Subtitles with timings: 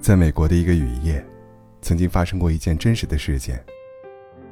[0.00, 1.22] 在美国的一个雨夜，
[1.82, 3.62] 曾经发生过一件真实的事件。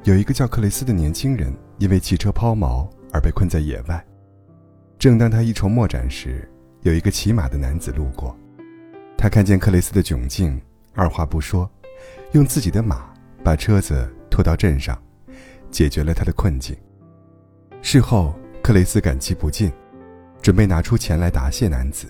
[0.03, 4.05] 有一个叫克雷斯的年轻人，因为汽车抛锚而被困在野外。
[4.99, 6.47] 正当他一筹莫展时，
[6.83, 8.37] 有一个骑马的男子路过，
[9.17, 10.61] 他看见克雷斯的窘境，
[10.93, 11.67] 二话不说，
[12.33, 13.11] 用自己的马
[13.43, 15.01] 把车子拖到镇上，
[15.71, 16.77] 解决了他的困境。
[17.81, 19.71] 事后，克雷斯感激不尽，
[20.43, 22.07] 准备拿出钱来答谢男子，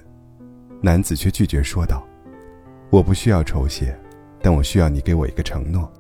[0.81, 2.05] 男子却拒绝说道。
[2.91, 3.95] 我不需要酬谢，
[4.41, 5.91] 但我需要你给我一个承诺：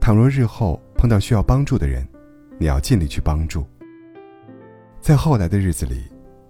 [0.00, 2.08] 倘若日后碰到需要帮助的人，
[2.58, 3.66] 你要尽力去帮助。
[4.98, 6.04] 在后来的日子里，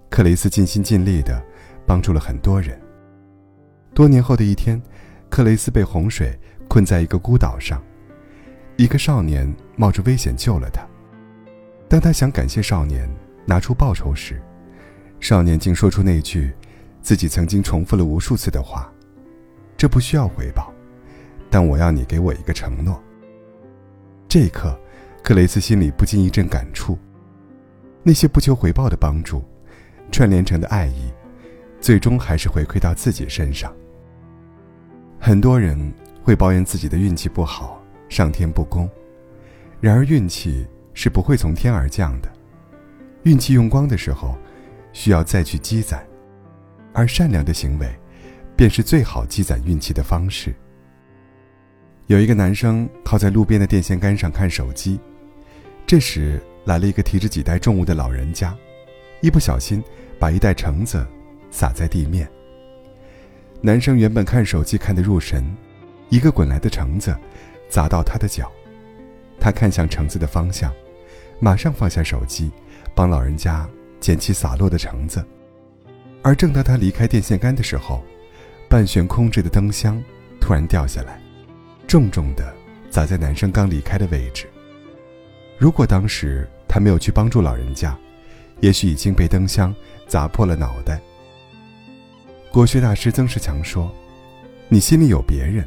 [0.08, 1.42] 克雷斯尽心尽力地
[1.84, 2.80] 帮助了很多人。
[3.92, 4.80] 多年后的一天，
[5.28, 7.82] 克雷斯被洪水困在一个孤岛上，
[8.76, 10.86] 一个少年冒着危险救了他。
[11.88, 13.08] 当他想感谢少年，
[13.44, 14.40] 拿出报酬时，
[15.18, 16.52] 少年竟说出那句
[17.02, 18.92] 自己曾经重复了无数次的话。
[19.76, 20.72] 这不需要回报，
[21.50, 23.00] 但我要你给我一个承诺。
[24.28, 24.78] 这一刻，
[25.22, 26.98] 克雷斯心里不禁一阵感触。
[28.02, 29.44] 那些不求回报的帮助，
[30.10, 31.12] 串联成的爱意，
[31.80, 33.74] 最终还是回馈到自己身上。
[35.18, 38.88] 很多人会抱怨自己的运气不好，上天不公。
[39.80, 42.32] 然而，运气是不会从天而降的。
[43.24, 44.38] 运气用光的时候，
[44.92, 46.06] 需要再去积攒，
[46.92, 47.88] 而善良的行为。
[48.56, 50.54] 便是最好积攒运气的方式。
[52.06, 54.98] 有一个男生靠在路边的电线杆上看手机，
[55.86, 58.56] 这时来了一个提着几袋重物的老人家，
[59.20, 59.82] 一不小心
[60.18, 61.06] 把一袋橙子
[61.50, 62.28] 洒在地面。
[63.60, 65.44] 男生原本看手机看得入神，
[66.08, 67.16] 一个滚来的橙子
[67.68, 68.50] 砸到他的脚，
[69.40, 70.72] 他看向橙子的方向，
[71.40, 72.50] 马上放下手机，
[72.94, 73.68] 帮老人家
[73.98, 75.24] 捡起洒落的橙子。
[76.22, 78.04] 而正当他离开电线杆的时候，
[78.68, 80.02] 半悬空着的灯箱
[80.40, 81.20] 突然掉下来，
[81.86, 82.54] 重重的
[82.90, 84.48] 砸在男生刚离开的位置。
[85.58, 87.96] 如果当时他没有去帮助老人家，
[88.60, 89.74] 也许已经被灯箱
[90.06, 91.00] 砸破了脑袋。
[92.50, 93.90] 国学大师曾仕强说
[94.68, 95.66] ：“你心里有别人，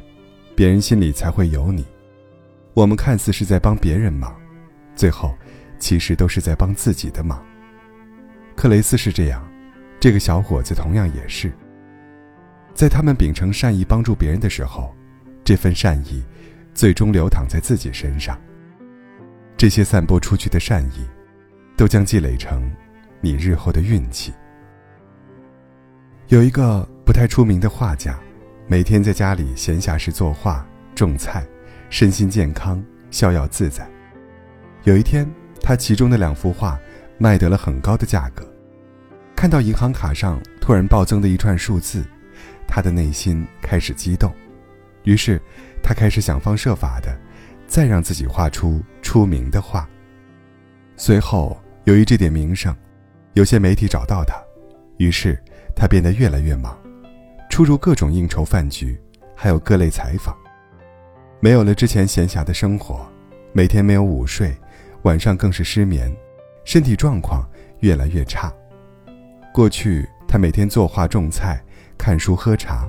[0.55, 1.85] 别人心里才会有你。
[2.73, 4.35] 我们看似是在帮别人忙，
[4.95, 5.33] 最后
[5.79, 7.43] 其实都是在帮自己的忙。”
[8.55, 9.47] 克雷斯是这样，
[9.99, 11.51] 这个小伙子同样也是。
[12.79, 14.95] 在他们秉承善意帮助别人的时候，
[15.43, 16.23] 这份善意
[16.73, 18.39] 最终流淌在自己身上。
[19.57, 21.05] 这些散播出去的善意，
[21.75, 22.71] 都将积累成
[23.19, 24.31] 你日后的运气。
[26.29, 28.17] 有一个不太出名的画家，
[28.65, 30.65] 每天在家里闲暇时作画、
[30.95, 31.45] 种菜，
[31.89, 33.85] 身心健康，逍遥自在。
[34.83, 35.29] 有一天，
[35.61, 36.79] 他其中的两幅画
[37.17, 38.49] 卖得了很高的价格，
[39.35, 42.05] 看到银行卡上突然暴增的一串数字。
[42.69, 44.31] 他的内心开始激动，
[45.03, 45.41] 于是
[45.81, 47.09] 他开始想方设法的，
[47.67, 49.89] 再让自己画出出名的画。
[50.95, 52.73] 随后，由于这点名声，
[53.33, 54.35] 有些媒体找到他，
[54.97, 55.41] 于是
[55.75, 56.77] 他变得越来越忙，
[57.49, 59.01] 出入各种应酬饭局，
[59.35, 60.37] 还有各类采访。
[61.39, 63.03] 没有了之前闲暇的生活，
[63.51, 64.55] 每天没有午睡，
[65.01, 66.15] 晚上更是失眠，
[66.65, 68.53] 身体状况越来越差。
[69.51, 71.59] 过去他每天作画种菜。
[71.99, 72.87] 看书喝茶，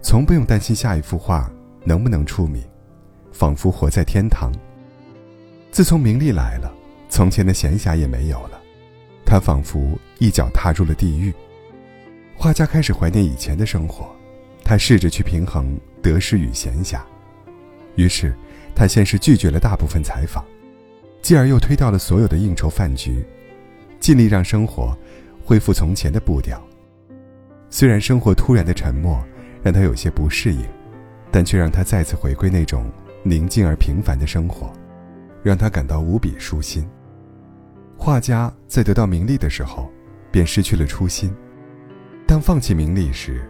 [0.00, 1.50] 从不用担心下一幅画
[1.84, 2.62] 能不能出名，
[3.32, 4.52] 仿佛活在天堂。
[5.72, 6.72] 自从名利来了，
[7.08, 8.62] 从前的闲暇也没有了，
[9.26, 11.34] 他仿佛一脚踏入了地狱。
[12.36, 14.14] 画家开始怀念以前的生活，
[14.64, 17.00] 他试着去平衡得失与闲暇，
[17.96, 18.32] 于是
[18.76, 20.44] 他先是拒绝了大部分采访，
[21.20, 23.26] 继而又推掉了所有的应酬饭局，
[23.98, 24.96] 尽力让生活
[25.44, 26.62] 恢复从前的步调。
[27.68, 29.22] 虽然生活突然的沉默
[29.62, 30.64] 让他有些不适应，
[31.30, 32.90] 但却让他再次回归那种
[33.22, 34.72] 宁静而平凡的生活，
[35.42, 36.88] 让他感到无比舒心。
[37.98, 39.90] 画家在得到名利的时候，
[40.30, 41.30] 便失去了初心；
[42.26, 43.48] 当放弃名利时，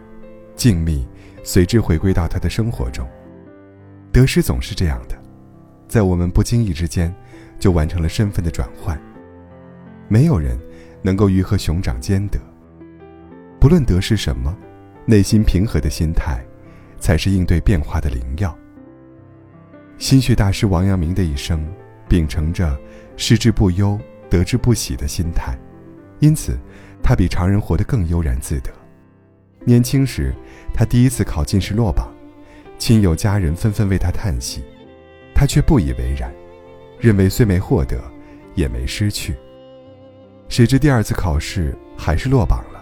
[0.55, 1.05] 静谧
[1.43, 3.07] 随之回归到他的生活中。
[4.11, 5.15] 得失总是这样的，
[5.87, 7.13] 在我们不经意之间，
[7.59, 8.99] 就完成了身份的转换。
[10.07, 10.57] 没有人
[11.03, 12.39] 能够鱼和熊掌兼得。
[13.59, 14.55] 不论得失什么，
[15.05, 16.45] 内心平和的心态，
[16.99, 18.55] 才是应对变化的灵药。
[19.97, 21.67] 心学大师王阳明的一生，
[22.07, 22.77] 秉承着
[23.15, 23.99] 失之不忧、
[24.29, 25.57] 得之不喜的心态，
[26.19, 26.57] 因此
[27.01, 28.71] 他比常人活得更悠然自得。
[29.65, 30.33] 年轻时，
[30.73, 32.13] 他第一次考进士落榜，
[32.77, 34.63] 亲友家人纷纷为他叹息，
[35.33, 36.31] 他却不以为然，
[36.99, 37.99] 认为虽没获得，
[38.53, 39.35] 也没失去。
[40.47, 42.76] 谁知第二次考试还是落榜了。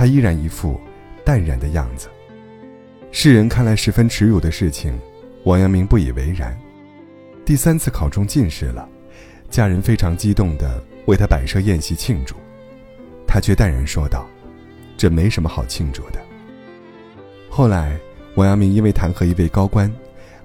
[0.00, 0.80] 他依然一副
[1.26, 2.08] 淡然的样子。
[3.12, 4.98] 世人看来十分耻辱的事情，
[5.44, 6.58] 王阳明不以为然。
[7.44, 8.88] 第三次考中进士了，
[9.50, 12.34] 家人非常激动地为他摆设宴席庆祝，
[13.26, 14.26] 他却淡然说道
[14.96, 16.18] ：“这没什么好庆祝的。”
[17.50, 17.94] 后来，
[18.36, 19.94] 王阳明因为弹劾一位高官，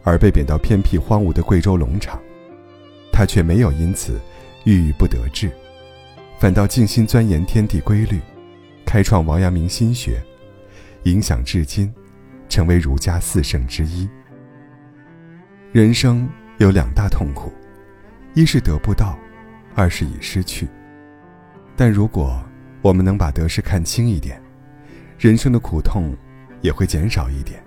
[0.04, 2.20] 而被贬到偏僻荒芜的贵州龙场，
[3.10, 4.20] 他却没有因此
[4.66, 5.50] 郁郁不得志，
[6.40, 8.20] 反倒静心钻研天地规律，
[8.86, 10.22] 开创王阳明心学，
[11.04, 11.94] 影响至今。
[12.48, 14.08] 成为儒家四圣之一。
[15.74, 16.30] 人生
[16.60, 17.52] 有两大痛苦，
[18.36, 19.18] 一是得不到，
[19.74, 20.68] 二是已失去。
[21.76, 22.42] 但如果
[22.84, 24.40] 我们能把得失看清一点，
[25.18, 26.16] 人生的苦痛
[26.62, 27.62] 也会减少一点。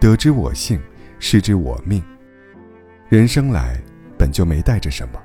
[0.00, 0.82] 得之我幸，
[1.20, 2.02] 失之我命。
[3.08, 3.80] 人生来
[4.18, 5.22] 本就没带着什么，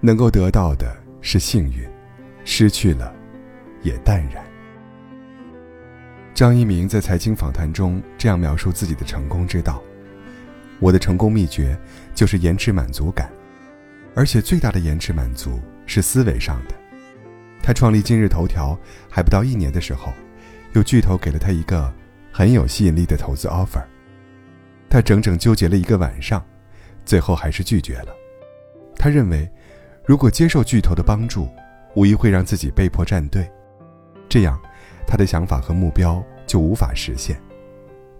[0.00, 1.88] 能够得到的是幸运，
[2.44, 3.14] 失去了
[3.88, 4.44] 也淡然。
[6.34, 9.82] 张一鸣在财经访谈中这样描述自己的成功之道
[10.78, 11.76] ：“我的成功秘诀
[12.14, 13.28] 就是延迟满足感，
[14.14, 16.74] 而且最大的延迟满足是思维上的。”
[17.60, 18.78] 他创立今日头条
[19.10, 20.12] 还不到一年的时候，
[20.74, 21.92] 有巨头给了他一个
[22.30, 23.82] 很有吸引力的投资 offer，
[24.88, 26.44] 他整整纠结了一个晚上，
[27.04, 28.14] 最后还是拒绝了。
[28.94, 29.50] 他认为，
[30.04, 31.48] 如果接受巨头的帮助，
[31.96, 33.50] 无疑会让自己被迫站队，
[34.28, 34.60] 这样。
[35.06, 37.40] 他的想法和目标就无法实现。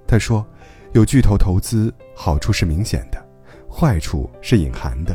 [0.06, 0.46] 他说
[0.94, 3.22] ：“有巨头投资，好处是明显的，
[3.70, 5.14] 坏处是隐含的。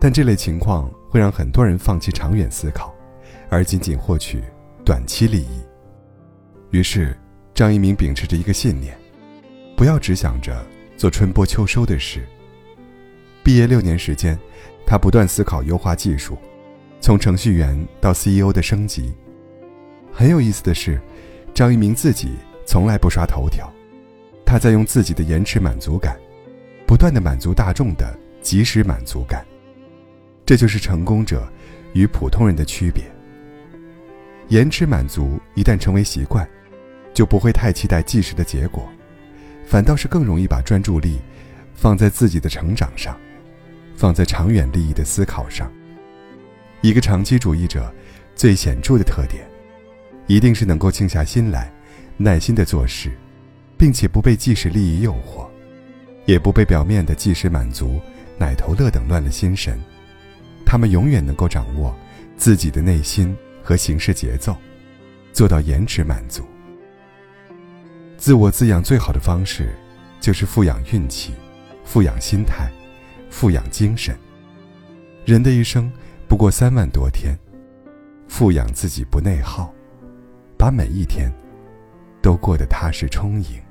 [0.00, 2.92] 但这类情况会让很多人放弃长远思考，
[3.48, 4.42] 而仅仅获取
[4.84, 5.60] 短期利益。”
[6.72, 7.16] 于是，
[7.54, 8.98] 张一鸣秉持着一个信念：
[9.76, 10.66] 不要只想着
[10.96, 12.26] 做春播秋收的事。
[13.44, 14.36] 毕业六年时间，
[14.84, 16.36] 他不断思考优化技术，
[17.00, 19.14] 从程序员到 CEO 的升级。
[20.18, 20.98] 很有意思的是，
[21.52, 23.70] 张一鸣自己从来不刷头条，
[24.46, 26.16] 他在用自己的延迟满足感，
[26.86, 29.44] 不断的满足大众的及时满足感。
[30.46, 31.46] 这就是成功者
[31.92, 33.04] 与普通人的区别。
[34.48, 36.48] 延迟满足一旦成为习惯，
[37.12, 38.88] 就不会太期待即时的结果，
[39.66, 41.20] 反倒是更容易把专注力
[41.74, 43.14] 放在自己的成长上，
[43.94, 45.70] 放在长远利益的思考上。
[46.80, 47.92] 一个长期主义者
[48.34, 49.46] 最显著的特点。
[50.26, 51.72] 一定是能够静下心来，
[52.16, 53.12] 耐心的做事，
[53.78, 55.46] 并且不被即时利益诱惑，
[56.24, 58.00] 也不被表面的即时满足、
[58.38, 59.78] 奶头乐等乱了心神。
[60.64, 61.94] 他们永远能够掌握
[62.36, 64.56] 自己的内心和行事节奏，
[65.32, 66.44] 做到延迟满足。
[68.18, 69.68] 自我滋养最好的方式，
[70.20, 71.34] 就是富养运气，
[71.84, 72.68] 富养心态，
[73.30, 74.16] 富养精神。
[75.24, 75.92] 人的一生
[76.26, 77.38] 不过三万多天，
[78.26, 79.72] 富养自己不内耗。
[80.66, 81.32] 把每一天
[82.20, 83.62] 都过得踏实充盈。